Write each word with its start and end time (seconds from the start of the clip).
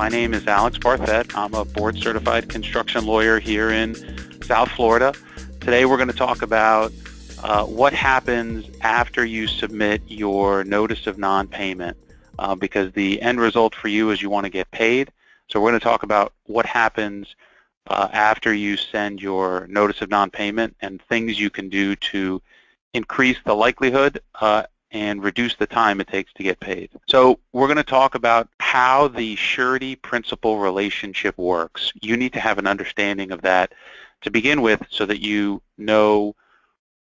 My 0.00 0.08
name 0.08 0.32
is 0.32 0.46
Alex 0.46 0.78
Barthet. 0.78 1.36
I'm 1.36 1.52
a 1.52 1.62
board 1.62 1.98
certified 1.98 2.48
construction 2.48 3.04
lawyer 3.04 3.38
here 3.38 3.68
in 3.68 3.94
South 4.42 4.70
Florida. 4.70 5.12
Today 5.60 5.84
we're 5.84 5.98
going 5.98 6.08
to 6.08 6.16
talk 6.16 6.40
about 6.40 6.90
uh, 7.42 7.66
what 7.66 7.92
happens 7.92 8.64
after 8.80 9.26
you 9.26 9.46
submit 9.46 10.00
your 10.06 10.64
notice 10.64 11.06
of 11.06 11.18
non-payment 11.18 11.98
uh, 12.38 12.54
because 12.54 12.90
the 12.92 13.20
end 13.20 13.40
result 13.40 13.74
for 13.74 13.88
you 13.88 14.10
is 14.10 14.22
you 14.22 14.30
want 14.30 14.44
to 14.44 14.50
get 14.50 14.70
paid. 14.70 15.12
So 15.50 15.60
we're 15.60 15.68
going 15.68 15.80
to 15.80 15.84
talk 15.84 16.02
about 16.02 16.32
what 16.46 16.64
happens 16.64 17.36
uh, 17.86 18.08
after 18.10 18.54
you 18.54 18.78
send 18.78 19.20
your 19.20 19.66
notice 19.66 20.00
of 20.00 20.08
non-payment 20.08 20.76
and 20.80 21.02
things 21.10 21.38
you 21.38 21.50
can 21.50 21.68
do 21.68 21.94
to 21.96 22.40
increase 22.94 23.36
the 23.44 23.54
likelihood 23.54 24.22
uh, 24.40 24.62
and 24.92 25.22
reduce 25.22 25.56
the 25.56 25.66
time 25.66 26.00
it 26.00 26.08
takes 26.08 26.32
to 26.32 26.42
get 26.42 26.58
paid. 26.58 26.90
So 27.06 27.38
we're 27.52 27.66
going 27.66 27.76
to 27.76 27.82
talk 27.82 28.14
about 28.14 28.48
how 28.70 29.08
the 29.08 29.34
surety 29.34 29.96
principal 29.96 30.58
relationship 30.58 31.36
works. 31.36 31.92
You 32.02 32.16
need 32.16 32.32
to 32.34 32.38
have 32.38 32.56
an 32.56 32.68
understanding 32.68 33.32
of 33.32 33.42
that 33.42 33.72
to 34.20 34.30
begin 34.30 34.62
with 34.62 34.80
so 34.90 35.04
that 35.06 35.20
you 35.20 35.60
know 35.76 36.36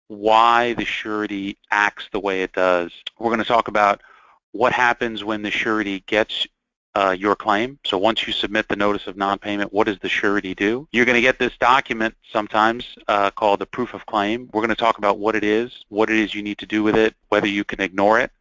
why 0.08 0.74
the 0.74 0.84
surety 0.84 1.56
acts 1.70 2.08
the 2.10 2.18
way 2.18 2.42
it 2.42 2.52
does. 2.54 2.90
We're 3.20 3.30
going 3.30 3.38
to 3.38 3.44
talk 3.44 3.68
about 3.68 4.02
what 4.50 4.72
happens 4.72 5.22
when 5.22 5.42
the 5.42 5.50
surety 5.52 6.02
gets 6.08 6.44
uh, 6.96 7.14
your 7.16 7.36
claim. 7.36 7.78
So 7.84 7.98
once 7.98 8.26
you 8.26 8.32
submit 8.32 8.66
the 8.66 8.74
notice 8.74 9.06
of 9.06 9.16
non-payment, 9.16 9.72
what 9.72 9.86
does 9.86 10.00
the 10.00 10.08
surety 10.08 10.56
do? 10.56 10.88
You're 10.90 11.04
going 11.04 11.14
to 11.14 11.20
get 11.20 11.38
this 11.38 11.56
document 11.60 12.16
sometimes 12.32 12.96
uh, 13.06 13.30
called 13.30 13.60
the 13.60 13.66
proof 13.66 13.94
of 13.94 14.06
claim. 14.06 14.50
We're 14.52 14.62
going 14.62 14.70
to 14.70 14.74
talk 14.74 14.98
about 14.98 15.20
what 15.20 15.36
it 15.36 15.44
is, 15.44 15.84
what 15.88 16.10
it 16.10 16.16
is 16.16 16.34
you 16.34 16.42
need 16.42 16.58
to 16.58 16.66
do 16.66 16.82
with 16.82 16.96
it, 16.96 17.14
whether 17.28 17.46
you 17.46 17.62
can 17.62 17.80
ignore 17.80 18.18
it. 18.18 18.32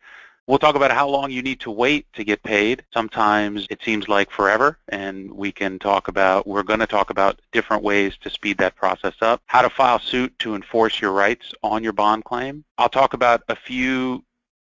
We'll 0.46 0.60
talk 0.60 0.76
about 0.76 0.92
how 0.92 1.08
long 1.08 1.32
you 1.32 1.42
need 1.42 1.62
to 1.62 1.72
wait 1.72 2.06
to 2.14 2.26
get 2.26 2.44
paid. 2.44 2.84
Sometimes 2.94 3.66
it 3.70 3.82
seems 3.82 4.10
like 4.10 4.30
forever, 4.30 4.78
and 4.90 5.32
we 5.32 5.54
can 5.54 5.80
talk 5.80 6.10
about, 6.10 6.46
we're 6.46 6.64
going 6.64 6.82
to 6.82 6.88
talk 6.88 7.10
about 7.10 7.40
different 7.54 7.82
ways 7.82 8.18
to 8.22 8.30
speed 8.30 8.58
that 8.58 8.76
process 8.76 9.13
up, 9.22 9.41
how 9.46 9.62
to 9.62 9.70
file 9.70 10.00
suit 10.00 10.38
to 10.40 10.55
enforce 10.55 11.00
your 11.00 11.13
rights 11.13 11.54
on 11.63 11.82
your 11.82 11.94
bond 11.94 12.26
claim. 12.26 12.66
I'll 12.77 12.90
talk 12.90 13.13
about 13.13 13.44
a 13.48 13.55
few 13.55 14.26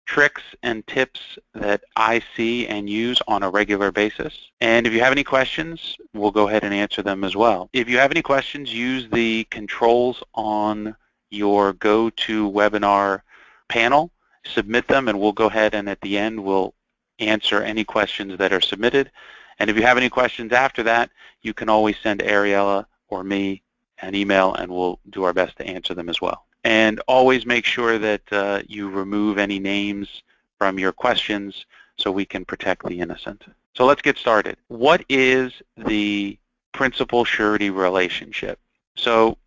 tricks 0.07 0.43
and 0.63 0.87
tips 0.87 1.21
that 1.53 1.83
I 1.97 2.23
see 2.35 2.67
and 2.67 2.89
use 2.89 3.21
on 3.29 3.43
a 3.43 3.51
regular 3.51 3.93
basis. 3.93 4.35
And 4.63 4.87
if 4.87 4.95
you 4.95 5.01
have 5.01 5.13
any 5.13 5.23
questions, 5.23 5.99
we'll 6.15 6.31
go 6.31 6.49
ahead 6.49 6.65
and 6.65 6.73
answer 6.73 7.03
them 7.03 7.25
as 7.25 7.37
well. 7.37 7.69
If 7.75 7.91
you 7.91 7.99
have 7.99 8.11
any 8.11 8.23
questions, 8.23 8.73
use 8.73 9.07
the 9.11 9.45
controls 9.51 10.23
on 10.35 10.97
your 11.31 11.75
GoToWebinar 11.75 13.21
panel, 13.69 14.11
submit 14.49 14.89
them, 14.89 15.09
and 15.09 15.19
we'll 15.19 15.33
go 15.33 15.47
ahead 15.47 15.75
and 15.75 15.89
at 15.89 16.01
the 16.01 16.19
end 16.19 16.43
we'll 16.43 16.75
answer 17.19 17.63
any 17.63 17.85
questions 17.85 18.39
that 18.39 18.53
are 18.53 18.61
submitted. 18.61 19.11
And 19.59 19.69
if 19.69 19.77
you 19.77 19.83
have 19.83 19.97
any 19.97 20.09
questions 20.09 20.53
after 20.53 20.83
that, 20.85 21.11
you 21.43 21.53
can 21.53 21.69
always 21.69 21.97
send 22.03 22.21
Ariella 22.21 22.87
or 23.09 23.25
me 23.25 23.63
an 24.01 24.15
email 24.15 24.55
and 24.55 24.71
we'll 24.71 25.01
do 25.11 25.25
our 25.25 25.33
best 25.33 25.57
to 25.57 25.67
answer 25.67 25.95
them 25.95 26.09
as 26.09 26.21
well. 26.21 26.47
And 26.65 27.01
always 27.09 27.47
make 27.47 27.65
sure 27.65 27.99
that 27.99 28.33
uh, 28.33 28.63
you 28.67 28.89
remove 28.89 29.39
any 29.39 29.59
names 29.59 30.23
from 30.59 30.79
your 30.79 30.93
questions 30.93 31.67
so 31.97 32.11
we 32.11 32.25
can 32.25 32.45
protect 32.45 32.87
the 32.87 33.01
innocent. 33.01 33.45
So 33.77 33.85
let's 33.85 34.03
get 34.03 34.17
started. 34.17 34.57
What 34.69 35.05
is 35.09 35.53
the 35.77 36.39
principal 36.73 37.25
surety 37.25 37.71
relationship? 37.71 38.59
So 38.97 39.39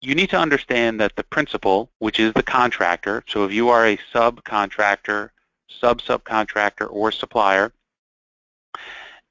you 0.00 0.14
need 0.14 0.30
to 0.30 0.38
understand 0.38 1.00
that 1.00 1.14
the 1.16 1.24
principal, 1.24 1.90
which 1.98 2.18
is 2.18 2.32
the 2.32 2.42
contractor, 2.42 3.22
so 3.28 3.44
if 3.44 3.52
you 3.52 3.68
are 3.68 3.86
a 3.86 3.98
subcontractor, 4.14 5.30
sub-subcontractor, 5.68 6.88
or 6.90 7.12
supplier, 7.12 7.72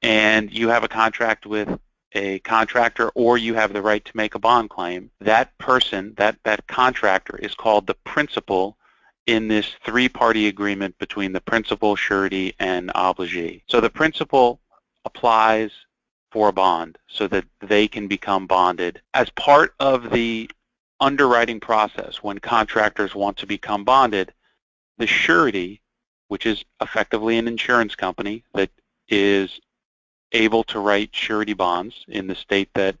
and 0.02 0.50
you 0.52 0.68
have 0.68 0.84
a 0.84 0.88
contract 0.88 1.44
with 1.44 1.68
a 2.12 2.38
contractor 2.40 3.10
or 3.10 3.38
you 3.38 3.54
have 3.54 3.72
the 3.72 3.82
right 3.82 4.04
to 4.04 4.16
make 4.16 4.34
a 4.34 4.38
bond 4.38 4.70
claim, 4.70 5.10
that 5.20 5.56
person, 5.58 6.14
that, 6.16 6.36
that 6.44 6.66
contractor 6.66 7.36
is 7.36 7.54
called 7.54 7.86
the 7.86 7.94
principal 8.04 8.76
in 9.26 9.48
this 9.48 9.74
three-party 9.84 10.48
agreement 10.48 10.96
between 10.98 11.32
the 11.32 11.40
principal, 11.40 11.94
surety, 11.94 12.54
and 12.58 12.90
obligee. 12.94 13.62
So 13.68 13.80
the 13.80 13.90
principal 13.90 14.60
applies 15.04 15.70
for 16.32 16.48
a 16.48 16.52
bond 16.52 16.98
so 17.08 17.26
that 17.28 17.44
they 17.60 17.86
can 17.86 18.08
become 18.08 18.46
bonded. 18.46 19.00
As 19.14 19.30
part 19.30 19.74
of 19.78 20.10
the 20.10 20.50
underwriting 21.00 21.60
process, 21.60 22.22
when 22.22 22.38
contractors 22.38 23.14
want 23.14 23.36
to 23.38 23.46
become 23.46 23.84
bonded, 23.84 24.32
the 24.98 25.06
surety, 25.06 25.80
which 26.28 26.46
is 26.46 26.64
effectively 26.80 27.38
an 27.38 27.48
insurance 27.48 27.94
company 27.94 28.44
that 28.54 28.70
is 29.08 29.60
able 30.32 30.62
to 30.64 30.78
write 30.78 31.10
surety 31.12 31.54
bonds 31.54 32.04
in 32.08 32.26
the 32.26 32.34
state 32.34 32.68
that 32.74 32.96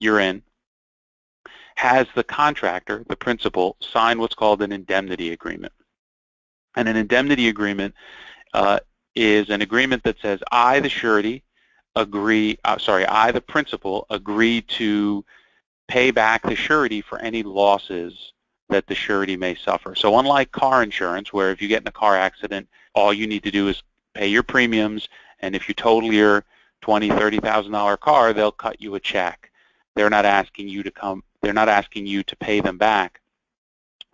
you're 0.00 0.20
in, 0.20 0.42
has 1.76 2.06
the 2.14 2.24
contractor, 2.24 3.04
the 3.08 3.16
principal, 3.16 3.76
sign 3.80 4.18
what's 4.18 4.34
called 4.34 4.62
an 4.62 4.72
indemnity 4.72 5.32
agreement. 5.32 5.72
And 6.76 6.88
an 6.88 6.96
indemnity 6.96 7.48
agreement 7.48 7.94
uh, 8.52 8.80
is 9.14 9.50
an 9.50 9.62
agreement 9.62 10.02
that 10.04 10.16
says, 10.20 10.40
I, 10.50 10.80
the 10.80 10.88
surety, 10.88 11.42
agree, 11.96 12.58
uh, 12.64 12.78
sorry, 12.78 13.06
I, 13.06 13.32
the 13.32 13.40
principal, 13.40 14.06
agree 14.10 14.62
to 14.62 15.24
pay 15.90 16.12
back 16.12 16.42
the 16.44 16.54
surety 16.54 17.00
for 17.00 17.18
any 17.18 17.42
losses 17.42 18.32
that 18.68 18.86
the 18.86 18.94
surety 18.94 19.36
may 19.36 19.56
suffer. 19.56 19.96
So 19.96 20.16
unlike 20.20 20.52
car 20.52 20.84
insurance, 20.84 21.32
where 21.32 21.50
if 21.50 21.60
you 21.60 21.66
get 21.66 21.82
in 21.82 21.88
a 21.88 21.92
car 21.92 22.16
accident, 22.16 22.68
all 22.94 23.12
you 23.12 23.26
need 23.26 23.42
to 23.42 23.50
do 23.50 23.66
is 23.66 23.82
pay 24.14 24.28
your 24.28 24.44
premiums 24.44 25.08
and 25.40 25.56
if 25.56 25.68
you 25.68 25.74
total 25.74 26.12
your 26.12 26.44
twenty, 26.80 27.08
thirty 27.08 27.40
thousand 27.40 27.72
dollar 27.72 27.96
car, 27.96 28.32
they'll 28.32 28.52
cut 28.52 28.80
you 28.80 28.94
a 28.94 29.00
check. 29.00 29.50
They're 29.96 30.10
not 30.10 30.24
asking 30.24 30.68
you 30.68 30.84
to 30.84 30.92
come. 30.92 31.24
They're 31.42 31.52
not 31.52 31.68
asking 31.68 32.06
you 32.06 32.22
to 32.22 32.36
pay 32.36 32.60
them 32.60 32.78
back 32.78 33.20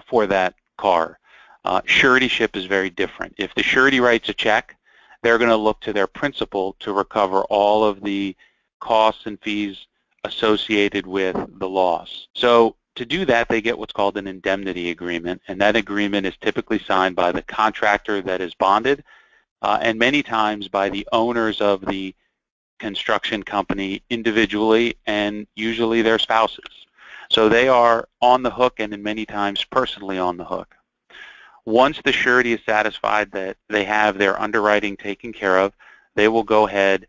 for 0.06 0.26
that 0.26 0.54
car. 0.78 1.18
Uh, 1.66 1.82
suretyship 1.82 2.56
is 2.56 2.64
very 2.64 2.88
different. 2.88 3.34
If 3.36 3.54
the 3.54 3.62
surety 3.62 4.00
writes 4.00 4.30
a 4.30 4.34
check, 4.34 4.76
they're 5.22 5.38
going 5.38 5.50
to 5.50 5.56
look 5.56 5.80
to 5.82 5.92
their 5.92 6.06
principal 6.06 6.74
to 6.80 6.92
recover 6.92 7.42
all 7.50 7.84
of 7.84 8.02
the 8.02 8.34
costs 8.80 9.26
and 9.26 9.38
fees 9.40 9.86
associated 10.26 11.06
with 11.06 11.36
the 11.58 11.68
loss. 11.68 12.28
So 12.34 12.76
to 12.96 13.04
do 13.04 13.24
that, 13.26 13.48
they 13.48 13.60
get 13.60 13.78
what's 13.78 13.92
called 13.92 14.16
an 14.16 14.26
indemnity 14.26 14.90
agreement, 14.90 15.42
and 15.48 15.60
that 15.60 15.76
agreement 15.76 16.26
is 16.26 16.36
typically 16.40 16.78
signed 16.78 17.14
by 17.14 17.32
the 17.32 17.42
contractor 17.42 18.22
that 18.22 18.40
is 18.40 18.54
bonded 18.54 19.04
uh, 19.62 19.78
and 19.80 19.98
many 19.98 20.22
times 20.22 20.68
by 20.68 20.88
the 20.88 21.06
owners 21.12 21.60
of 21.60 21.84
the 21.86 22.14
construction 22.78 23.42
company 23.42 24.02
individually 24.10 24.96
and 25.06 25.46
usually 25.54 26.02
their 26.02 26.18
spouses. 26.18 26.86
So 27.30 27.48
they 27.48 27.68
are 27.68 28.08
on 28.20 28.42
the 28.42 28.50
hook 28.50 28.80
and 28.80 28.92
in 28.92 29.02
many 29.02 29.26
times 29.26 29.64
personally 29.64 30.18
on 30.18 30.36
the 30.36 30.44
hook. 30.44 30.74
Once 31.64 32.00
the 32.04 32.12
surety 32.12 32.52
is 32.52 32.60
satisfied 32.64 33.32
that 33.32 33.56
they 33.68 33.84
have 33.84 34.18
their 34.18 34.40
underwriting 34.40 34.96
taken 34.96 35.32
care 35.32 35.58
of, 35.58 35.72
they 36.14 36.28
will 36.28 36.44
go 36.44 36.66
ahead 36.68 37.06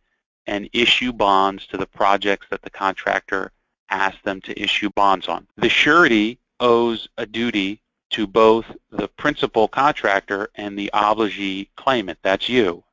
and 0.47 0.69
issue 0.73 1.13
bonds 1.13 1.67
to 1.67 1.77
the 1.77 1.85
projects 1.85 2.47
that 2.49 2.61
the 2.61 2.69
contractor 2.69 3.51
asked 3.89 4.23
them 4.23 4.41
to 4.41 4.59
issue 4.61 4.89
bonds 4.95 5.27
on. 5.27 5.47
The 5.57 5.69
surety 5.69 6.39
owes 6.59 7.07
a 7.17 7.25
duty 7.25 7.81
to 8.09 8.25
both 8.25 8.65
the 8.91 9.07
principal 9.07 9.67
contractor 9.67 10.49
and 10.55 10.77
the 10.77 10.89
obligee 10.93 11.67
claimant. 11.75 12.19
That's 12.21 12.49
you. 12.49 12.83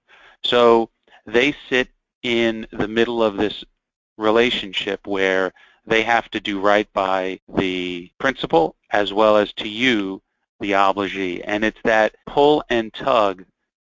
So 0.42 0.90
they 1.26 1.54
sit 1.68 1.88
in 2.22 2.66
the 2.72 2.88
middle 2.88 3.22
of 3.22 3.36
this 3.36 3.64
relationship 4.16 5.06
where 5.06 5.52
they 5.86 6.02
have 6.02 6.30
to 6.30 6.40
do 6.40 6.60
right 6.60 6.90
by 6.92 7.40
the 7.48 8.10
principal 8.18 8.76
as 8.90 9.12
well 9.12 9.36
as 9.36 9.52
to 9.54 9.68
you, 9.68 10.22
the 10.60 10.72
obligee. 10.72 11.42
And 11.44 11.64
it's 11.64 11.80
that 11.84 12.14
pull 12.26 12.64
and 12.70 12.92
tug 12.92 13.44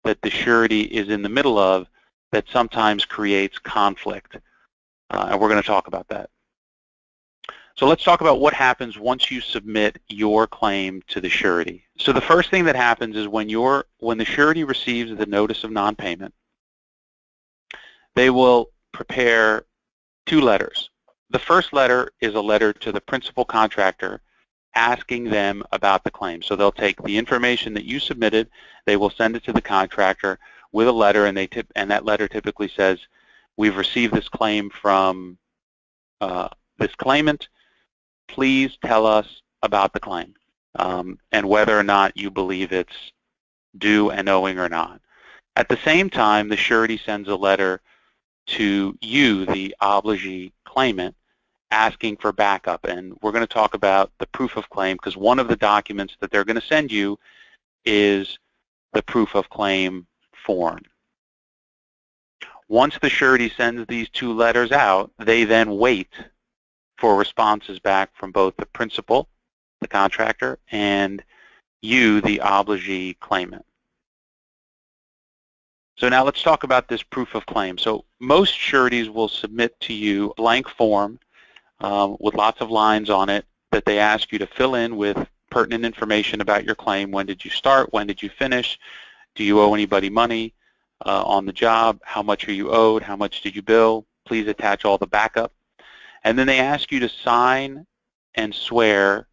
that 0.05 0.21
the 0.23 0.31
surety 0.31 0.83
is 0.83 1.09
in 1.09 1.23
the 1.23 1.29
middle 1.29 1.59
of 1.59 1.89
that 2.33 2.47
sometimes 2.51 3.05
creates 3.05 3.59
conflict. 3.59 4.37
Uh, 5.11 5.29
and 5.31 5.41
we're 5.41 5.49
going 5.49 5.61
to 5.61 5.67
talk 5.67 5.87
about 5.87 6.09
that. 6.09 6.31
So 7.77 7.87
let's 7.87 8.03
talk 8.03 8.21
about 8.21 8.41
what 8.41 8.55
happens 8.55 8.99
once 8.99 9.31
you 9.31 9.41
submit 9.41 10.01
your 10.09 10.49
claim 10.49 11.01
to 11.09 11.21
the 11.21 11.29
surety. 11.29 11.85
So 11.97 12.13
the 12.13 12.21
first 12.21 12.51
thing 12.51 12.65
that 12.65 12.75
happens 12.75 13.17
is 13.17 13.29
when, 13.29 13.49
your, 13.49 13.87
when 13.99 14.19
the 14.19 14.25
surety 14.25 14.65
receives 14.65 15.17
the 15.17 15.27
notice 15.27 15.63
of 15.63 15.71
non-payment, 15.71 16.35
they 18.17 18.31
will 18.31 18.71
prepare 18.93 19.65
two 20.27 20.41
letters. 20.41 20.91
The 21.31 21.39
first 21.39 21.73
letter 21.73 22.11
is 22.21 22.35
a 22.35 22.41
letter 22.41 22.73
to 22.73 22.91
the 22.91 23.01
principal 23.01 23.45
contractor 23.45 24.23
asking 24.75 25.25
them 25.25 25.63
about 25.71 26.03
the 26.03 26.11
claim. 26.11 26.43
So 26.43 26.57
they'll 26.57 26.73
take 26.73 27.01
the 27.03 27.17
information 27.17 27.75
that 27.75 27.85
you 27.85 28.01
submitted, 28.01 28.51
they 28.87 28.97
will 28.97 29.11
send 29.11 29.37
it 29.37 29.45
to 29.45 29.53
the 29.53 29.63
contractor 29.63 30.39
with 30.73 30.89
a 30.89 30.93
letter, 30.93 31.27
and, 31.27 31.37
they 31.37 31.47
tip, 31.47 31.67
and 31.77 31.91
that 31.91 32.05
letter 32.05 32.29
typically 32.29 32.69
says, 32.69 32.99
we've 33.57 33.77
received 33.77 34.15
this 34.15 34.29
claim 34.29 34.71
from 34.71 35.39
uh, 36.21 36.49
this 36.79 36.95
claimant, 36.95 37.49
please 38.29 38.77
tell 38.85 39.07
us 39.07 39.43
about 39.63 39.93
the 39.93 40.01
claim 40.01 40.35
um, 40.79 41.19
and 41.33 41.49
whether 41.49 41.79
or 41.79 41.83
not 41.83 42.17
you 42.17 42.31
believe 42.31 42.73
it's 42.73 43.13
due 43.79 44.11
and 44.11 44.29
owing 44.29 44.59
or 44.59 44.69
not. 44.69 45.01
At 45.57 45.69
the 45.69 45.79
same 45.79 46.09
time, 46.09 46.49
the 46.49 46.57
surety 46.57 46.99
sends 46.99 47.29
a 47.29 47.37
letter 47.37 47.81
to 48.47 48.97
you, 49.01 49.45
the 49.47 49.75
obligee 49.83 50.53
claimant, 50.65 51.15
asking 51.71 52.17
for 52.17 52.33
backup. 52.33 52.85
And 52.85 53.17
we're 53.21 53.33
going 53.33 53.47
to 53.47 53.53
talk 53.53 53.75
about 53.75 54.11
the 54.19 54.27
proof 54.29 54.57
of 54.57 54.71
claim 54.71 54.97
because 54.97 55.17
one 55.17 55.39
of 55.39 55.49
the 55.49 55.57
documents 55.57 56.17
that 56.21 56.31
they're 56.31 56.45
going 56.45 56.61
to 56.61 56.67
send 56.67 56.91
you 56.91 57.19
is 57.85 58.39
the 58.93 59.03
proof 59.03 59.35
of 59.35 59.51
claim 59.51 60.07
form. 60.49 60.81
Once 62.69 62.99
the 63.01 63.11
surety 63.11 63.51
sends 63.51 63.87
these 63.87 64.09
two 64.09 64.33
letters 64.33 64.73
out, 64.73 65.11
they 65.19 65.45
then 65.45 65.77
wait 65.77 66.09
for 66.97 67.17
responses 67.17 67.79
back 67.79 68.11
from 68.17 68.33
both 68.33 68.57
the 68.57 68.65
principal, 68.65 69.29
the 69.83 69.89
contractor, 69.89 70.59
and 70.73 71.23
you, 71.83 72.23
the 72.23 72.41
obligee 72.43 73.19
claimant. 73.21 73.65
So 75.99 76.09
now 76.09 76.25
let's 76.25 76.43
talk 76.43 76.65
about 76.65 76.89
this 76.89 77.03
proof 77.03 77.35
of 77.35 77.45
claim. 77.45 77.77
So 77.77 78.07
most 78.19 78.55
sureties 78.55 79.11
will 79.11 79.29
submit 79.29 79.79
to 79.81 79.93
you 79.93 80.31
a 80.31 80.35
blank 80.35 80.67
form 80.69 81.19
um, 81.81 82.17
with 82.21 82.35
lots 82.35 82.63
of 82.63 82.71
lines 82.71 83.11
on 83.11 83.29
it 83.29 83.45
that 83.73 83.85
they 83.85 83.99
ask 83.99 84.33
you 84.33 84.39
to 84.39 84.47
fill 84.47 84.77
in 84.77 84.97
with 84.97 85.29
pertinent 85.51 85.85
information 85.85 86.41
about 86.41 86.65
your 86.65 86.75
claim. 86.75 87.11
When 87.11 87.27
did 87.27 87.45
you 87.45 87.51
start? 87.51 87.93
When 87.93 88.07
did 88.07 88.23
you 88.23 88.31
finish? 88.31 88.79
Do 89.39 89.45
you 89.45 89.61
owe 89.61 89.73
anybody 89.73 90.11
money 90.11 90.53
uh, 91.07 91.23
on 91.23 91.47
the 91.47 91.53
job? 91.53 92.01
How 92.03 92.25
much 92.25 92.49
are 92.49 92.53
you 92.53 92.73
owed? 92.73 93.05
How 93.05 93.15
much 93.15 93.41
did 93.41 93.55
you 93.55 93.63
bill? 93.63 94.05
Please 94.27 94.49
attach 94.49 94.85
all 94.85 94.99
the 94.99 95.07
backup. 95.07 95.53
And 96.25 96.37
then 96.37 96.49
they 96.49 96.59
ask 96.59 96.91
you 96.91 96.99
to 96.99 97.09
sign 97.09 97.87
and 98.35 98.53
swear 98.53 99.29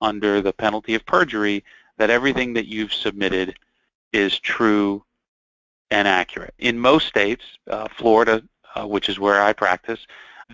under 0.00 0.40
the 0.40 0.54
penalty 0.54 0.94
of 0.94 1.04
perjury 1.04 1.62
that 1.98 2.08
everything 2.08 2.54
that 2.54 2.68
you've 2.68 2.94
submitted 2.94 3.58
is 4.14 4.40
true 4.40 5.04
and 5.90 6.08
accurate. 6.08 6.54
In 6.58 6.78
most 6.78 7.06
states, 7.08 7.44
uh, 7.68 7.86
Florida, 7.98 8.42
uh, 8.74 8.86
which 8.86 9.10
is 9.10 9.18
where 9.18 9.42
I 9.42 9.52
practice, 9.52 10.06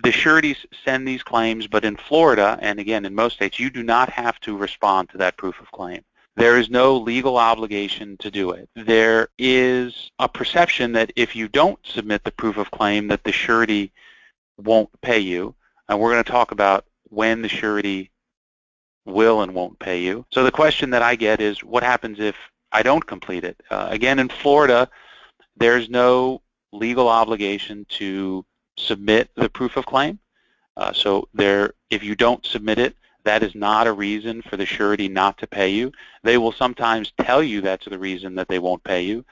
the 0.03 0.11
sureties 0.11 0.65
send 0.83 1.07
these 1.07 1.23
claims, 1.23 1.65
but 1.65 1.85
in 1.85 1.95
Florida, 1.95 2.59
and 2.61 2.77
again 2.77 3.05
in 3.05 3.15
most 3.15 3.35
states, 3.35 3.57
you 3.57 3.69
do 3.69 3.83
not 3.83 4.09
have 4.09 4.37
to 4.41 4.57
respond 4.57 5.07
to 5.11 5.17
that 5.19 5.37
proof 5.37 5.61
of 5.61 5.71
claim. 5.71 6.03
There 6.37 6.59
is 6.59 6.69
no 6.69 6.95
legal 6.95 7.37
obligation 7.37 8.15
to 8.17 8.29
do 8.29 8.51
it. 8.51 8.69
There 8.75 9.29
is 9.39 10.11
a 10.19 10.29
perception 10.29 10.91
that 10.91 11.11
if 11.15 11.35
you 11.35 11.47
don't 11.47 11.79
submit 11.83 12.23
the 12.23 12.31
proof 12.31 12.57
of 12.57 12.69
claim 12.69 13.07
that 13.07 13.23
the 13.23 13.31
surety 13.31 13.91
won't 14.55 14.91
pay 15.01 15.17
you, 15.17 15.55
and 15.89 15.99
we're 15.99 16.11
going 16.11 16.23
to 16.23 16.31
talk 16.31 16.51
about 16.51 16.85
when 17.05 17.41
the 17.41 17.49
surety 17.49 18.11
will 19.03 19.41
and 19.41 19.55
won't 19.55 19.79
pay 19.79 19.99
you. 19.99 20.27
So 20.31 20.43
the 20.43 20.51
question 20.51 20.91
that 20.91 21.01
I 21.01 21.15
get 21.15 21.41
is, 21.41 21.63
what 21.63 21.81
happens 21.81 22.19
if 22.19 22.35
I 22.71 22.83
don't 22.83 23.07
complete 23.07 23.43
it? 23.43 23.59
Uh, 23.71 23.87
again, 23.89 24.19
in 24.19 24.29
Florida, 24.29 24.87
there's 25.55 25.89
no 25.89 26.43
legal 26.71 27.09
obligation 27.09 27.83
to 27.89 28.45
submit 28.77 29.31
the 29.35 29.49
proof 29.49 29.75
of 29.75 29.87
claim. 29.87 30.19
Uh, 30.75 30.93
so 30.93 31.27
there, 31.33 31.73
if 31.89 32.03
you 32.03 32.15
don't 32.15 32.45
submit 32.45 32.77
it, 32.77 32.95
that 33.27 33.43
is 33.43 33.53
not 33.55 33.87
a 33.87 33.93
reason 33.93 34.41
for 34.41 34.57
the 34.57 34.65
surety 34.65 35.07
not 35.07 35.37
to 35.37 35.47
pay 35.47 35.69
you. 35.69 35.91
They 36.23 36.37
will 36.37 36.51
sometimes 36.51 37.13
tell 37.21 37.43
you 37.43 37.61
that's 37.61 37.85
the 37.85 37.99
reason 37.99 38.35
that 38.35 38.47
they 38.47 38.59
won't 38.59 38.83
pay 38.83 39.03
you, 39.03 39.25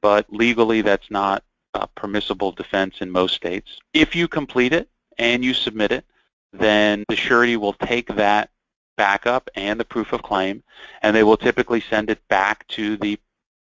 but 0.00 0.26
legally 0.32 0.82
that's 0.82 1.10
not 1.10 1.44
a 1.74 1.86
permissible 1.86 2.52
defense 2.52 2.96
in 3.00 3.10
most 3.10 3.34
states. 3.34 3.78
If 3.94 4.14
you 4.14 4.28
complete 4.28 4.72
it, 4.72 4.88
and 5.18 5.44
you 5.44 5.54
submit 5.54 5.92
it, 5.92 6.04
then 6.52 7.04
the 7.08 7.16
surety 7.16 7.56
will 7.56 7.72
take 7.72 8.08
that 8.16 8.50
backup 8.96 9.48
and 9.54 9.78
the 9.78 9.84
proof 9.84 10.12
of 10.12 10.22
claim, 10.22 10.62
and 11.02 11.14
they 11.14 11.22
will 11.22 11.36
typically 11.36 11.80
send 11.80 12.10
it 12.10 12.26
back 12.28 12.66
to 12.68 12.96
the 12.98 13.18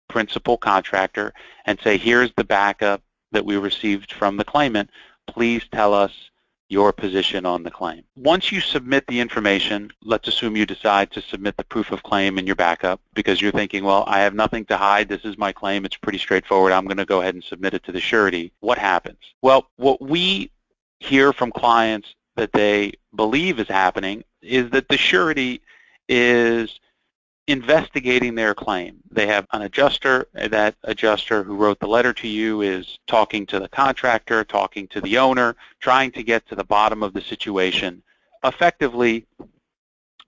principal 0.10 0.58
contractor 0.58 1.34
and 1.66 1.80
say, 1.82 1.98
here's 1.98 2.32
the 2.36 2.44
backup 2.44 3.02
that 3.32 3.46
we 3.46 3.58
received 3.58 4.12
from 4.12 4.38
the 4.38 4.44
claimant. 4.44 4.90
Please 5.28 5.66
tell 5.72 5.94
us 5.94 6.12
your 6.74 6.92
position 6.92 7.46
on 7.46 7.62
the 7.62 7.72
claim. 7.72 8.04
Once 8.16 8.52
you 8.52 8.60
submit 8.60 9.06
the 9.08 9.20
information, 9.20 9.92
let's 10.04 10.28
assume 10.28 10.58
you 10.58 10.66
decide 10.66 11.12
to 11.12 11.22
submit 11.22 11.56
the 11.56 11.64
proof 11.64 11.92
of 11.92 12.02
claim 12.02 12.40
and 12.40 12.48
your 12.48 12.56
backup 12.56 13.00
because 13.14 13.40
you're 13.40 13.52
thinking, 13.52 13.84
well, 13.84 14.04
I 14.08 14.20
have 14.22 14.34
nothing 14.34 14.66
to 14.66 14.76
hide. 14.76 15.08
This 15.08 15.24
is 15.24 15.38
my 15.38 15.52
claim. 15.52 15.86
It's 15.86 15.96
pretty 15.96 16.18
straightforward. 16.18 16.74
I'm 16.74 16.86
going 16.86 16.98
to 16.98 17.06
go 17.06 17.22
ahead 17.22 17.36
and 17.36 17.44
submit 17.44 17.76
it 17.76 17.84
to 17.84 17.92
the 17.92 18.02
surety. 18.02 18.52
What 18.60 18.80
happens? 18.80 19.20
Well, 19.44 19.68
what 19.78 20.02
we 20.02 20.50
hear 21.00 21.32
from 21.32 21.52
clients 21.52 22.16
that 22.36 22.54
they 22.54 22.94
believe 23.16 23.60
is 23.60 23.68
happening 23.68 24.24
is 24.42 24.72
that 24.72 24.90
the 24.90 24.98
surety 24.98 25.62
is 26.10 26.80
investigating 27.48 28.36
their 28.36 28.56
claim. 28.56 29.00
They 29.12 29.28
have 29.28 29.46
an 29.52 29.64
adjuster. 29.64 30.28
That 30.34 30.76
adjuster 30.84 31.44
who 31.44 31.56
wrote 31.56 31.80
the 31.80 31.88
letter 31.88 32.14
to 32.14 32.28
you 32.28 32.62
is 32.62 33.00
talking 33.08 33.46
to 33.48 33.60
the 33.60 33.68
contractor, 33.68 34.44
talking 34.44 34.88
to 34.90 35.02
the 35.02 35.18
owner, 35.18 35.56
trying 35.80 36.12
to 36.12 36.24
get 36.24 36.48
to 36.48 36.56
the 36.56 36.64
bottom 36.64 37.04
of 37.04 37.14
the 37.14 37.22
situation. 37.22 38.02
Effectively, 38.44 39.26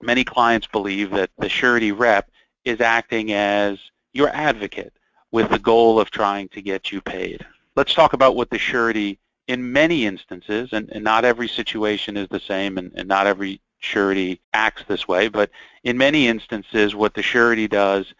many 0.02 0.24
clients 0.24 0.66
believe 0.66 1.10
that 1.10 1.30
the 1.38 1.48
surety 1.48 1.92
rep 1.92 2.30
is 2.64 2.80
acting 2.80 3.32
as 3.32 3.78
your 4.12 4.28
advocate 4.30 4.92
with 5.30 5.50
the 5.50 5.58
goal 5.58 5.98
of 5.98 6.10
trying 6.10 6.48
to 6.48 6.62
get 6.62 6.92
you 6.92 7.00
paid. 7.00 7.44
Let's 7.76 7.94
talk 7.94 8.12
about 8.12 8.36
what 8.36 8.50
the 8.50 8.58
surety 8.58 9.18
in 9.48 9.72
many 9.72 10.06
instances, 10.06 10.70
and, 10.72 10.90
and 10.90 11.04
not 11.04 11.24
every 11.24 11.48
situation 11.48 12.16
is 12.16 12.28
the 12.28 12.40
same 12.40 12.78
and, 12.78 12.90
and 12.96 13.06
not 13.06 13.26
every 13.26 13.60
surety 13.78 14.40
acts 14.52 14.84
this 14.88 15.06
way, 15.06 15.28
but 15.28 15.50
in 15.84 15.96
many 15.98 16.28
instances 16.28 16.94
what 16.94 17.14
the 17.14 17.22
surety 17.22 17.68
does 17.68 18.14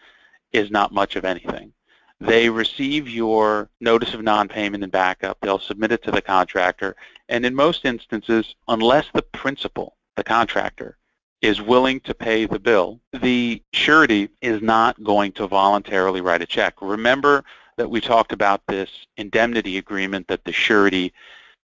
is 0.51 0.71
not 0.71 0.93
much 0.93 1.15
of 1.15 1.25
anything. 1.25 1.73
They 2.19 2.49
receive 2.49 3.07
your 3.07 3.69
notice 3.79 4.13
of 4.13 4.23
non-payment 4.23 4.83
and 4.83 4.91
backup, 4.91 5.37
they'll 5.41 5.59
submit 5.59 5.91
it 5.91 6.03
to 6.03 6.11
the 6.11 6.21
contractor, 6.21 6.95
and 7.29 7.45
in 7.45 7.53
most 7.53 7.85
instances, 7.85 8.55
unless 8.67 9.05
the 9.13 9.21
principal, 9.21 9.97
the 10.15 10.23
contractor, 10.23 10.97
is 11.41 11.61
willing 11.61 11.99
to 12.01 12.15
pay 12.15 12.45
the 12.45 12.59
bill, 12.59 12.99
the 13.13 13.61
surety 13.73 14.29
is 14.41 14.61
not 14.61 15.01
going 15.03 15.31
to 15.33 15.45
voluntarily 15.45 16.21
write 16.21 16.41
a 16.41 16.47
check. 16.47 16.73
Remember 16.81 17.43
that 17.77 17.89
we 17.89 18.01
talked 18.01 18.31
about 18.31 18.61
this 18.67 18.89
indemnity 19.17 19.77
agreement 19.77 20.27
that 20.27 20.43
the 20.45 20.51
surety 20.51 21.13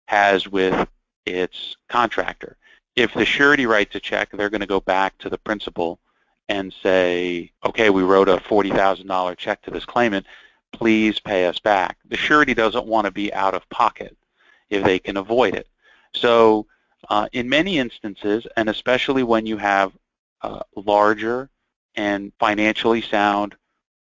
has 0.07 0.47
with 0.47 0.89
its 1.25 1.77
contractor. 1.89 2.57
If 2.97 3.13
the 3.13 3.27
surety 3.27 3.67
writes 3.67 3.95
a 3.95 4.01
check, 4.01 4.31
they're 4.33 4.51
going 4.51 4.63
to 4.63 4.67
go 4.67 4.81
back 4.81 5.17
to 5.19 5.29
the 5.29 5.39
principal 5.39 6.01
and 6.49 6.75
say, 6.83 7.53
okay, 7.65 7.91
we 7.91 8.03
wrote 8.03 8.29
a 8.29 8.39
$40,000 8.39 9.37
check 9.37 9.63
to 9.63 9.71
this 9.71 9.85
claimant, 9.85 10.27
please 10.73 11.21
pay 11.21 11.47
us 11.47 11.59
back. 11.59 11.99
The 12.09 12.17
surety 12.17 12.55
doesn't 12.55 12.87
want 12.87 13.05
to 13.05 13.11
be 13.11 13.33
out 13.35 13.55
of 13.55 13.69
pocket 13.69 14.17
if 14.71 14.83
they 14.83 14.99
can 14.99 15.17
avoid 15.17 15.55
it. 15.55 15.69
So 16.15 16.67
uh, 17.11 17.29
in 17.33 17.49
many 17.49 17.79
instances, 17.79 18.47
and 18.57 18.69
especially 18.69 19.23
when 19.23 19.47
you 19.47 19.57
have 19.59 19.93
uh, 20.43 20.61
larger 20.75 21.51
and 21.95 22.33
financially 22.39 23.03
sound 23.03 23.57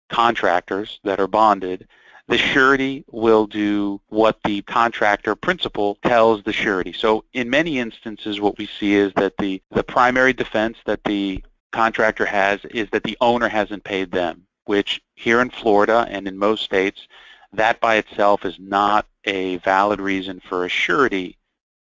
contractors 0.09 1.01
that 1.05 1.21
are 1.21 1.27
bonded, 1.27 1.89
the 2.29 2.39
surety 2.39 3.05
will 3.11 3.47
do 3.47 4.01
what 4.09 4.39
the 4.45 4.63
contractor 4.63 5.35
principal 5.37 5.97
tells 6.03 6.43
the 6.43 6.53
surety. 6.53 6.93
So 6.93 7.25
in 7.33 7.49
many 7.51 7.79
instances 7.79 8.41
what 8.41 8.59
we 8.59 8.67
see 8.67 8.95
is 8.95 9.13
that 9.15 9.37
the, 9.39 9.63
the 9.71 9.85
primary 9.85 10.33
defense 10.33 10.79
that 10.87 11.05
the 11.05 11.45
contractor 11.73 12.27
has 12.27 12.61
is 12.71 12.89
that 12.91 13.05
the 13.05 13.17
owner 13.21 13.49
hasn't 13.49 13.85
paid 13.85 14.11
them, 14.11 14.43
which 14.65 15.01
here 15.15 15.41
in 15.41 15.51
Florida 15.51 16.07
and 16.09 16.27
in 16.27 16.37
most 16.37 16.65
states, 16.65 17.07
that 17.53 17.81
by 17.81 17.97
itself 17.97 18.45
is 18.45 18.57
not 18.59 19.07
a 19.25 19.57
valid 19.59 20.01
reason 20.01 20.41
for 20.41 20.65
a 20.65 20.69
surety 20.69 21.39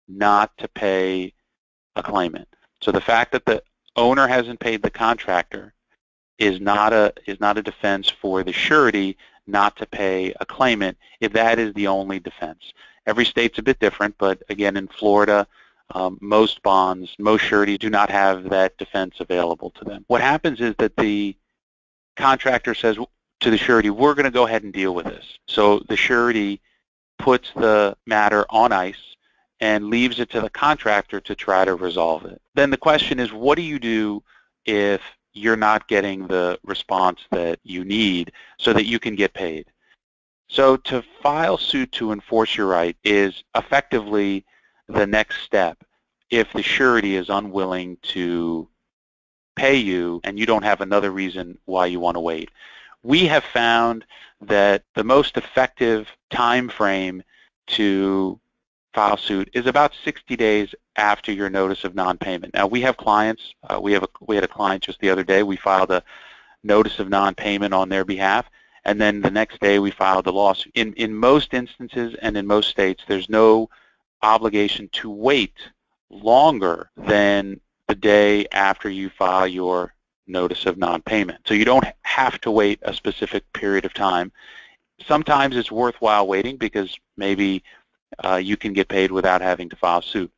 not 0.08 0.56
to 0.58 0.68
pay 0.68 1.34
a 1.96 2.04
claimant. 2.04 2.48
So 2.82 2.92
the 2.92 3.02
fact 3.02 3.32
that 3.32 3.46
the 3.46 3.64
owner 3.96 4.28
hasn't 4.28 4.60
paid 4.60 4.82
the 4.82 4.90
contractor 4.90 5.74
is 6.40 6.60
not 6.60 6.92
a 6.94 7.14
is 7.28 7.40
not 7.40 7.58
a 7.58 7.62
defense 7.62 8.10
for 8.10 8.44
the 8.44 8.52
surety 8.52 9.18
not 9.48 9.76
to 9.78 9.86
pay 9.86 10.34
a 10.40 10.46
claimant 10.46 10.98
if 11.20 11.34
that 11.34 11.60
is 11.60 11.74
the 11.74 11.88
only 11.88 12.20
defense. 12.20 12.74
Every 13.06 13.26
state's 13.26 13.60
a 13.60 13.64
bit 13.64 13.80
different, 13.80 14.16
but 14.18 14.42
again, 14.50 14.78
in 14.78 14.88
Florida, 14.88 15.48
um, 15.92 16.18
most 16.22 16.64
bonds, 16.64 17.14
most 17.20 17.44
sureties 17.44 17.80
do 17.80 17.90
not 17.90 18.10
have 18.10 18.50
that 18.50 18.78
defense 18.78 19.16
available 19.20 19.72
to 19.72 19.86
them. 19.86 20.06
What 20.08 20.22
happens 20.22 20.62
is 20.62 20.76
that 20.80 20.96
the 20.98 21.36
contractor 22.16 22.74
says 22.74 22.98
to 23.42 23.50
the 23.50 23.58
surety, 23.58 23.90
we're 23.90 24.14
going 24.14 24.26
to 24.26 24.32
go 24.32 24.48
ahead 24.48 24.64
and 24.64 24.72
deal 24.72 24.96
with 24.96 25.06
this. 25.06 25.38
So 25.48 25.80
the 25.90 25.98
surety 25.98 26.62
puts 27.20 27.52
the 27.56 27.98
matter 28.06 28.46
on 28.50 28.72
ice 28.72 29.16
and 29.60 29.90
leaves 29.90 30.20
it 30.20 30.30
to 30.32 30.42
the 30.42 30.50
contractor 30.50 31.20
to 31.22 31.36
try 31.36 31.66
to 31.66 31.76
resolve 31.76 32.26
it. 32.26 32.42
Then 32.56 32.70
the 32.70 32.78
question 32.78 33.20
is, 33.20 33.32
what 33.32 33.56
do 33.56 33.62
you 33.62 33.80
do 33.80 34.24
if 34.66 35.02
you're 35.34 35.56
not 35.56 35.88
getting 35.88 36.28
the 36.28 36.60
response 36.63 37.22
that 37.32 37.60
you 37.63 37.84
need 37.84 38.32
so 38.58 38.74
that 38.74 38.86
you 38.86 39.00
can 39.00 39.16
get 39.16 39.34
paid. 39.34 39.66
So 40.48 40.78
to 40.78 41.04
file 41.22 41.58
suit 41.58 41.92
to 41.94 42.12
enforce 42.12 42.56
your 42.56 42.68
right 42.68 42.96
is 43.04 43.44
effectively 43.56 44.46
the 44.88 45.08
next 45.08 45.42
step 45.42 45.84
if 46.30 46.52
the 46.54 46.62
surety 46.62 47.16
is 47.16 47.30
unwilling 47.30 47.98
to 48.02 48.68
pay 49.56 49.75
you 49.75 50.20
and 50.24 50.38
you 50.38 50.46
don't 50.46 50.63
have 50.63 50.82
another 50.82 51.12
reason 51.12 51.58
why 51.66 51.86
you 51.86 52.00
want 52.00 52.16
to 52.16 52.22
wait. 52.22 52.50
We 53.04 53.25
have 53.28 53.44
found 53.44 54.06
that 54.42 54.84
the 54.96 55.04
most 55.04 55.38
effective 55.38 56.08
time 56.30 56.70
frame 56.70 57.24
to 57.68 58.40
file 58.94 59.18
suit 59.18 59.50
is 59.54 59.66
about 59.66 59.94
60 60.04 60.36
days 60.36 60.74
after 60.96 61.32
your 61.32 61.50
notice 61.50 61.84
of 61.84 61.96
non-payment. 61.96 62.54
Now 62.54 62.68
we 62.68 62.82
have 62.82 62.98
clients, 62.98 63.54
uh, 63.70 63.80
we 63.82 63.94
have 63.94 64.04
a, 64.04 64.10
we 64.22 64.36
had 64.36 64.44
a 64.44 64.48
client 64.48 64.84
just 64.84 65.00
the 65.00 65.10
other 65.10 65.24
day, 65.24 65.44
we 65.44 65.56
filed 65.56 65.92
a 65.92 66.04
notice 66.64 67.00
of 67.00 67.10
non-payment 67.10 67.74
on 67.74 67.90
their 67.90 68.06
behalf 68.06 68.50
and 68.86 69.00
then 69.00 69.22
the 69.22 69.32
next 69.32 69.60
day 69.60 69.80
we 69.80 69.92
filed 69.92 70.26
the 70.26 70.34
lawsuit. 70.34 70.72
In, 70.76 70.94
in 70.94 71.14
most 71.16 71.54
instances 71.54 72.16
and 72.22 72.38
in 72.38 72.46
most 72.46 72.70
states 72.70 73.04
there's 73.08 73.30
no 73.30 73.70
obligation 74.22 74.90
to 74.94 75.10
wait 75.10 75.56
longer 76.10 76.90
than 76.96 77.60
the 77.88 77.96
day 77.96 78.46
after 78.52 78.90
you 78.90 79.10
file 79.10 79.48
your 79.48 79.94
notice 80.28 80.66
of 80.66 80.78
non-payment. 80.78 81.40
So 81.46 81.54
you 81.54 81.66
don't 81.66 81.86
have 82.04 82.40
to 82.42 82.52
wait 82.52 82.80
a 82.84 82.94
specific 82.94 83.52
period 83.54 83.86
of 83.86 83.94
time. 83.94 84.32
Sometimes 85.06 85.58
it's 85.58 85.72
worthwhile 85.72 86.28
waiting 86.28 86.58
because 86.58 86.98
maybe 87.18 87.64
uh, 88.20 88.36
you 88.36 88.58
can 88.58 88.74
get 88.74 88.88
paid 88.88 89.12
without 89.12 89.41
having 89.41 89.70
to 89.70 89.75
file 89.75 90.01
suit. 90.01 90.32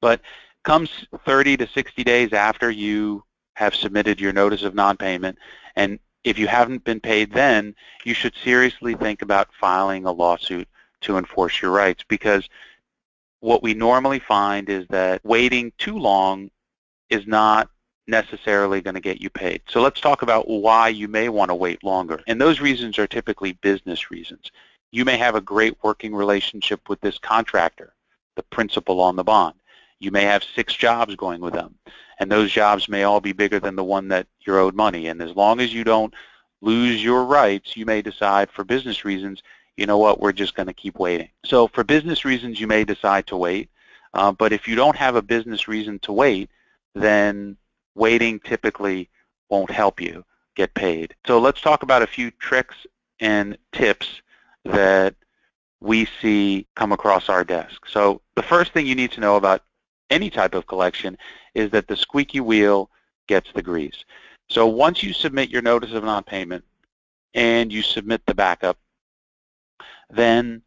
But 0.00 0.20
comes 0.64 1.06
30 1.24 1.56
to 1.58 1.66
60 1.66 2.04
days 2.04 2.32
after 2.32 2.70
you 2.70 3.22
have 3.54 3.74
submitted 3.74 4.20
your 4.20 4.32
notice 4.32 4.62
of 4.62 4.74
non-payment, 4.74 5.38
and 5.76 5.98
if 6.24 6.38
you 6.38 6.48
haven't 6.48 6.84
been 6.84 7.00
paid 7.00 7.32
then, 7.32 7.74
you 8.04 8.12
should 8.12 8.34
seriously 8.42 8.94
think 8.94 9.22
about 9.22 9.54
filing 9.60 10.06
a 10.06 10.12
lawsuit 10.12 10.68
to 11.02 11.18
enforce 11.18 11.62
your 11.62 11.70
rights 11.70 12.04
because 12.08 12.48
what 13.40 13.62
we 13.62 13.74
normally 13.74 14.18
find 14.18 14.68
is 14.68 14.86
that 14.88 15.24
waiting 15.24 15.72
too 15.78 15.96
long 15.96 16.50
is 17.10 17.26
not 17.26 17.70
necessarily 18.08 18.80
going 18.80 18.94
to 18.94 19.00
get 19.00 19.20
you 19.20 19.30
paid. 19.30 19.62
So 19.68 19.80
let's 19.80 20.00
talk 20.00 20.22
about 20.22 20.48
why 20.48 20.88
you 20.88 21.08
may 21.08 21.28
want 21.28 21.50
to 21.50 21.54
wait 21.54 21.82
longer. 21.84 22.22
And 22.26 22.40
those 22.40 22.60
reasons 22.60 22.98
are 22.98 23.06
typically 23.06 23.52
business 23.52 24.10
reasons. 24.10 24.50
You 24.90 25.04
may 25.04 25.16
have 25.16 25.34
a 25.34 25.40
great 25.40 25.76
working 25.82 26.14
relationship 26.14 26.88
with 26.88 27.00
this 27.00 27.18
contractor, 27.18 27.94
the 28.36 28.42
principal 28.44 29.00
on 29.00 29.16
the 29.16 29.24
bond. 29.24 29.54
You 29.98 30.10
may 30.10 30.22
have 30.22 30.44
six 30.44 30.74
jobs 30.74 31.16
going 31.16 31.40
with 31.40 31.54
them, 31.54 31.74
and 32.18 32.30
those 32.30 32.50
jobs 32.50 32.88
may 32.88 33.04
all 33.04 33.20
be 33.20 33.32
bigger 33.32 33.58
than 33.58 33.76
the 33.76 33.84
one 33.84 34.08
that 34.08 34.26
you're 34.40 34.58
owed 34.58 34.74
money. 34.74 35.08
And 35.08 35.20
as 35.22 35.34
long 35.34 35.60
as 35.60 35.72
you 35.72 35.84
don't 35.84 36.14
lose 36.60 37.02
your 37.02 37.24
rights, 37.24 37.76
you 37.76 37.86
may 37.86 38.02
decide 38.02 38.50
for 38.50 38.64
business 38.64 39.04
reasons, 39.04 39.42
you 39.76 39.86
know 39.86 39.98
what, 39.98 40.20
we're 40.20 40.32
just 40.32 40.54
going 40.54 40.66
to 40.66 40.72
keep 40.72 40.98
waiting. 40.98 41.28
So 41.44 41.68
for 41.68 41.84
business 41.84 42.24
reasons, 42.24 42.60
you 42.60 42.66
may 42.66 42.84
decide 42.84 43.26
to 43.28 43.36
wait. 43.36 43.70
Uh, 44.14 44.32
but 44.32 44.52
if 44.52 44.66
you 44.66 44.74
don't 44.74 44.96
have 44.96 45.16
a 45.16 45.22
business 45.22 45.68
reason 45.68 45.98
to 46.00 46.12
wait, 46.12 46.50
then 46.94 47.56
waiting 47.94 48.40
typically 48.40 49.10
won't 49.50 49.70
help 49.70 50.00
you 50.00 50.24
get 50.54 50.72
paid. 50.74 51.14
So 51.26 51.38
let's 51.38 51.60
talk 51.60 51.82
about 51.82 52.02
a 52.02 52.06
few 52.06 52.30
tricks 52.30 52.76
and 53.20 53.58
tips 53.72 54.22
that 54.68 55.14
we 55.80 56.06
see 56.20 56.66
come 56.74 56.92
across 56.92 57.28
our 57.28 57.44
desk. 57.44 57.86
So 57.86 58.20
the 58.34 58.42
first 58.42 58.72
thing 58.72 58.86
you 58.86 58.94
need 58.94 59.12
to 59.12 59.20
know 59.20 59.36
about 59.36 59.62
any 60.10 60.30
type 60.30 60.54
of 60.54 60.66
collection 60.66 61.18
is 61.54 61.70
that 61.70 61.88
the 61.88 61.96
squeaky 61.96 62.40
wheel 62.40 62.90
gets 63.26 63.50
the 63.52 63.62
grease. 63.62 64.04
So 64.48 64.66
once 64.66 65.02
you 65.02 65.12
submit 65.12 65.50
your 65.50 65.62
notice 65.62 65.92
of 65.92 66.04
non-payment 66.04 66.64
and 67.34 67.72
you 67.72 67.82
submit 67.82 68.24
the 68.26 68.34
backup, 68.34 68.78
then 70.10 70.62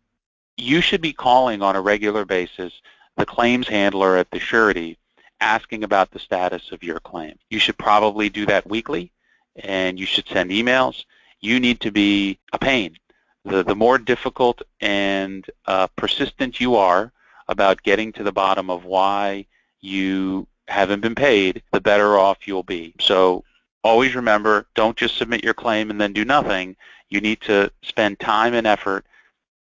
you 0.58 0.82
should 0.82 1.01
be 1.01 1.13
calling 1.13 1.62
on 1.62 1.75
a 1.75 1.82
regular 1.82 2.25
basis 2.25 2.74
the 3.15 3.25
claims 3.25 3.68
handler 3.68 4.18
at 4.18 4.29
the 4.32 4.39
surety 4.39 4.98
asking 5.41 5.84
about 5.84 6.12
the 6.12 6.20
status 6.20 6.72
of 6.72 6.84
your 6.84 7.00
claim. 7.00 7.38
You 7.50 7.60
should 7.60 7.77
probably 7.77 8.29
do 8.29 8.46
that 8.48 8.68
weekly, 8.68 9.12
and 9.56 10.00
you 10.00 10.06
should 10.06 10.27
send 10.27 10.51
emails. 10.51 11.06
You 11.39 11.60
need 11.60 11.79
to 11.82 11.91
be 11.91 12.39
a 12.51 12.60
pain. 12.60 12.98
The, 13.46 13.63
the 13.63 13.75
more 13.75 13.98
difficult 13.98 14.62
and 14.81 15.46
uh, 15.65 15.88
persistent 15.96 16.60
you 16.60 16.75
are 16.75 17.12
about 17.48 17.84
getting 17.84 18.12
to 18.13 18.24
the 18.24 18.31
bottom 18.31 18.69
of 18.69 18.86
why 18.86 19.46
you 19.81 20.48
haven't 20.67 21.01
been 21.01 21.15
paid, 21.15 21.63
the 21.72 21.81
better 21.81 22.17
off 22.17 22.48
you'll 22.48 22.63
be. 22.63 22.93
So 23.00 23.43
always 23.84 24.15
remember, 24.15 24.67
don't 24.75 24.98
just 24.98 25.17
submit 25.17 25.43
your 25.43 25.53
claim 25.53 25.89
and 25.89 26.00
then 26.00 26.13
do 26.13 26.25
nothing. 26.25 26.75
You 27.10 27.22
need 27.22 27.41
to 27.41 27.72
spend 27.81 28.19
time 28.19 28.53
and 28.53 28.67
effort 28.67 29.05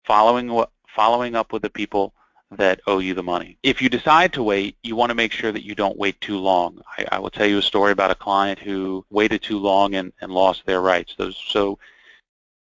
following, 0.05 0.65
following 0.89 1.35
up 1.35 1.53
with 1.53 1.63
the 1.63 1.71
people 1.71 2.15
that 2.53 2.81
owe 2.87 3.01
you 3.01 3.13
the 3.13 3.23
money. 3.23 3.59
If 3.63 3.83
you 3.83 3.89
decide 3.89 4.33
to 4.35 4.43
wait, 4.43 4.77
you 4.83 4.95
want 4.95 5.11
to 5.11 5.17
make 5.17 5.33
sure 5.33 5.51
that 5.53 5.65
you 5.65 5.75
don't 5.75 5.99
wait 5.99 6.19
too 6.21 6.39
long. 6.39 6.81
I, 6.97 7.05
I 7.13 7.19
will 7.19 7.31
tell 7.31 7.47
you 7.47 7.59
a 7.59 7.63
story 7.63 7.93
about 7.93 8.13
a 8.13 8.15
client 8.15 8.59
who 8.59 9.05
waited 9.11 9.43
too 9.43 9.59
long 9.59 9.97
and, 9.97 10.13
and 10.21 10.33
lost 10.33 10.65
their 10.65 10.81
rights. 10.81 11.15
Those, 11.19 11.37
so 11.37 11.79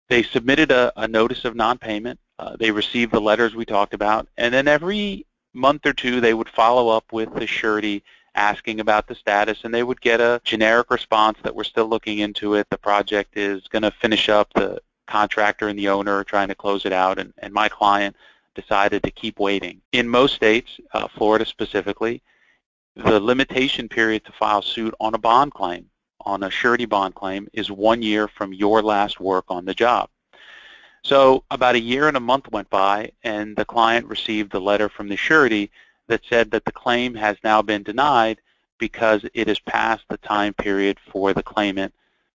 they 0.09 0.23
submitted 0.23 0.71
a, 0.71 0.93
a 0.97 1.07
notice 1.07 1.45
of 1.45 1.55
non-payment. 1.55 2.19
Uh, 2.39 2.57
they 2.57 2.71
received 2.71 3.13
the 3.13 3.21
letters 3.21 3.55
we 3.55 3.65
talked 3.65 3.95
about, 3.95 4.29
and 4.37 4.55
then 4.55 4.69
every 4.69 5.27
month 5.55 5.85
or 5.87 5.93
two 5.93 6.21
they 6.21 6.35
would 6.35 6.49
follow 6.49 6.89
up 6.89 7.13
with 7.13 7.35
the 7.35 7.47
surety 7.47 8.03
asking 8.35 8.79
about 8.79 9.07
the 9.09 9.15
status, 9.15 9.65
and 9.65 9.75
they 9.75 9.83
would 9.83 10.01
get 10.01 10.21
a 10.21 10.41
generic 10.45 10.91
response 10.91 11.39
that 11.43 11.55
we're 11.55 11.65
still 11.65 11.87
looking 11.87 12.21
into 12.21 12.55
it. 12.55 12.69
The 12.71 12.79
project 12.79 13.37
is 13.37 13.67
going 13.69 13.83
to 13.83 13.91
finish 13.91 14.29
up. 14.29 14.53
The 14.55 14.81
contractor 15.09 15.69
and 15.69 15.79
the 15.79 15.89
owner 15.89 16.15
are 16.15 16.25
trying 16.25 16.49
to 16.49 16.55
close 16.55 16.87
it 16.87 16.93
out, 16.93 17.19
and, 17.19 17.33
and 17.39 17.53
my 17.53 17.69
client 17.69 18.15
decided 18.55 19.03
to 19.03 19.11
keep 19.11 19.39
waiting. 19.39 19.81
In 19.93 20.09
most 20.09 20.35
states, 20.35 20.79
uh, 20.93 21.09
Florida 21.09 21.45
specifically, 21.45 22.23
the 22.95 23.19
limitation 23.19 23.89
period 23.89 24.25
to 24.25 24.33
file 24.33 24.63
suit 24.63 24.95
on 25.01 25.15
a 25.15 25.19
bond 25.19 25.55
claim, 25.55 25.87
on 26.23 26.43
a 26.43 26.51
surety 26.51 26.85
bond 26.85 27.15
claim, 27.15 27.49
is 27.53 27.71
one 27.71 28.03
year 28.03 28.29
from 28.29 28.53
your 28.53 28.83
last 28.83 29.21
work 29.21 29.45
on 29.49 29.65
the 29.65 29.75
job. 29.75 30.09
So 31.05 31.45
about 31.51 31.75
a 31.75 31.81
year 31.81 32.09
and 32.09 32.17
a 32.17 32.21
month 32.21 32.51
went 32.51 32.69
by, 32.71 33.13
and 33.23 33.57
the 33.57 33.65
client 33.65 34.07
received 34.07 34.55
a 34.55 34.59
letter 34.59 34.89
from 34.89 35.09
the 35.09 35.17
surety 35.17 35.71
that 36.09 36.23
said 36.29 36.51
that 36.51 36.65
the 36.65 36.73
claim 36.73 37.15
has 37.15 37.37
now 37.45 37.63
been 37.63 37.83
denied 37.83 38.41
because 38.79 39.25
it 39.35 39.49
has 39.49 39.59
passed 39.61 40.05
the 40.09 40.19
time 40.19 40.55
period 40.55 40.99
for 41.11 41.33
the 41.33 41.43
claimant 41.43 41.95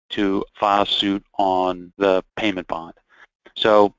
to 0.09 0.43
file 0.53 0.85
suit 0.85 1.23
on 1.37 1.91
the 1.97 2.23
payment 2.35 2.67
bond. 2.67 2.93
So 3.55 3.93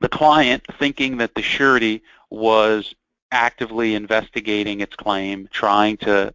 the 0.00 0.08
client, 0.08 0.64
thinking 0.78 1.16
that 1.18 1.34
the 1.34 1.42
surety 1.42 2.02
was 2.30 2.94
actively 3.30 3.94
investigating 3.94 4.80
its 4.80 4.96
claim, 4.96 5.48
trying 5.50 5.96
to 5.98 6.32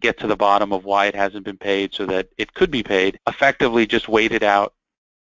get 0.00 0.18
to 0.18 0.26
the 0.26 0.36
bottom 0.36 0.72
of 0.72 0.84
why 0.84 1.06
it 1.06 1.14
hasn't 1.14 1.44
been 1.44 1.56
paid 1.56 1.94
so 1.94 2.06
that 2.06 2.28
it 2.36 2.54
could 2.54 2.70
be 2.70 2.82
paid, 2.82 3.18
effectively 3.26 3.86
just 3.86 4.08
waited 4.08 4.42
out 4.42 4.74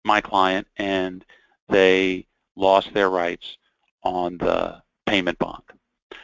my 0.04 0.20
client 0.20 0.66
and 0.76 1.24
they 1.68 2.26
lost 2.56 2.92
their 2.94 3.10
rights 3.10 3.56
on 4.02 4.38
the 4.38 4.80
payment 5.06 5.38
bond. 5.38 5.62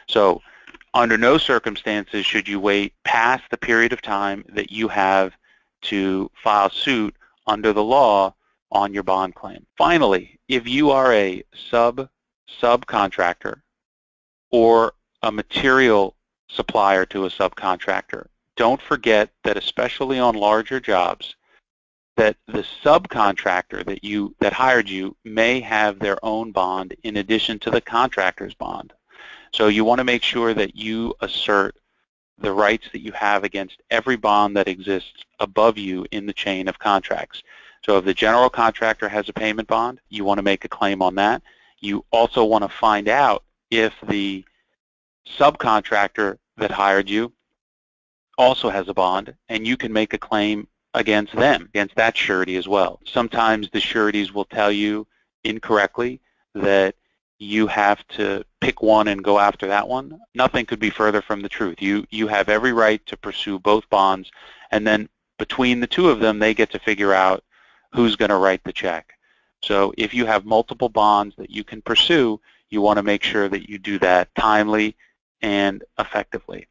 So 0.07 0.41
under 0.93 1.17
no 1.17 1.37
circumstances 1.37 2.25
should 2.25 2.47
you 2.47 2.59
wait 2.59 2.93
past 3.03 3.43
the 3.49 3.57
period 3.57 3.93
of 3.93 4.01
time 4.01 4.43
that 4.49 4.71
you 4.71 4.87
have 4.87 5.33
to 5.83 6.31
file 6.41 6.69
suit 6.69 7.15
under 7.45 7.73
the 7.73 7.83
law 7.83 8.33
on 8.71 8.93
your 8.93 9.03
bond 9.03 9.35
claim. 9.35 9.65
Finally, 9.77 10.39
if 10.47 10.67
you 10.67 10.91
are 10.91 11.13
a 11.13 11.43
sub 11.69 12.09
subcontractor 12.61 13.61
or 14.51 14.93
a 15.23 15.31
material 15.31 16.15
supplier 16.49 17.05
to 17.05 17.25
a 17.25 17.29
subcontractor, 17.29 18.27
don't 18.57 18.81
forget 18.81 19.29
that 19.43 19.55
especially 19.55 20.19
on 20.19 20.35
larger 20.35 20.79
jobs, 20.79 21.35
that 22.17 22.35
the 22.47 22.65
subcontractor 22.83 23.85
that 23.85 24.03
you 24.03 24.35
that 24.39 24.51
hired 24.51 24.89
you 24.89 25.15
may 25.23 25.61
have 25.61 25.99
their 25.99 26.17
own 26.25 26.51
bond 26.51 26.95
in 27.03 27.17
addition 27.17 27.59
to 27.59 27.71
the 27.71 27.79
contractor's 27.79 28.55
bond. 28.55 28.91
So 29.53 29.67
you 29.67 29.85
want 29.85 29.99
to 29.99 30.03
make 30.03 30.23
sure 30.23 30.53
that 30.55 30.75
you 30.75 31.13
assert 31.21 31.75
the 32.39 32.51
rights 32.51 32.87
that 32.91 33.01
you 33.01 33.11
have 33.13 33.43
against 33.43 33.81
every 33.89 34.15
bond 34.15 34.57
that 34.57 34.67
exists 34.67 35.23
above 35.39 35.77
you 35.77 36.05
in 36.11 36.25
the 36.25 36.33
chain 36.33 36.67
of 36.67 36.79
contracts. 36.79 37.43
So 37.85 37.97
if 37.97 38.05
the 38.05 38.13
general 38.13 38.49
contractor 38.49 39.07
has 39.07 39.29
a 39.29 39.33
payment 39.33 39.67
bond, 39.67 40.01
you 40.09 40.23
want 40.25 40.39
to 40.39 40.43
make 40.43 40.65
a 40.65 40.69
claim 40.69 41.01
on 41.01 41.15
that. 41.15 41.41
You 41.79 42.03
also 42.11 42.43
want 42.43 42.63
to 42.63 42.69
find 42.69 43.07
out 43.07 43.43
if 43.71 43.93
the 44.07 44.43
subcontractor 45.37 46.37
that 46.57 46.71
hired 46.71 47.09
you 47.09 47.31
also 48.37 48.69
has 48.69 48.87
a 48.87 48.93
bond, 48.93 49.35
and 49.49 49.65
you 49.65 49.77
can 49.77 49.91
make 49.91 50.13
a 50.13 50.17
claim 50.17 50.67
against 50.93 51.33
them, 51.35 51.65
against 51.73 51.95
that 51.95 52.15
surety 52.15 52.55
as 52.55 52.67
well. 52.67 52.99
Sometimes 53.05 53.69
the 53.69 53.79
sureties 53.79 54.33
will 54.33 54.45
tell 54.45 54.71
you 54.71 55.07
incorrectly 55.43 56.19
that 56.55 56.95
you 57.39 57.67
have 57.67 58.07
to 58.07 58.43
pick 58.61 58.81
one 58.81 59.07
and 59.07 59.23
go 59.23 59.37
after 59.37 59.67
that 59.67 59.87
one. 59.87 60.19
Nothing 60.33 60.65
could 60.65 60.79
be 60.79 60.89
further 60.89 61.21
from 61.21 61.41
the 61.41 61.49
truth. 61.49 61.81
You, 61.81 62.05
you 62.09 62.27
have 62.27 62.49
every 62.49 62.73
right 62.73 63.05
to 63.05 63.17
pursue 63.17 63.59
both 63.59 63.89
bonds, 63.89 64.31
and 64.71 64.85
then 64.85 65.07
between 65.37 65.79
the 65.79 65.87
two 65.87 66.09
of 66.09 66.19
them, 66.19 66.39
they 66.39 66.53
get 66.53 66.71
to 66.71 66.79
figure 66.79 67.13
out 67.13 67.43
who's 67.93 68.15
going 68.15 68.29
to 68.29 68.37
write 68.37 68.63
the 68.63 68.73
check. 68.73 69.13
So 69.61 69.93
if 69.97 70.13
you 70.13 70.25
have 70.25 70.45
multiple 70.45 70.89
bonds 70.89 71.35
that 71.37 71.51
you 71.51 71.63
can 71.63 71.81
pursue, 71.81 72.39
you 72.69 72.81
want 72.81 72.97
to 72.97 73.03
make 73.03 73.23
sure 73.23 73.47
that 73.49 73.69
you 73.69 73.77
do 73.77 73.99
that 73.99 74.33
timely 74.35 74.95
and 75.41 75.83
effectively. 75.99 76.67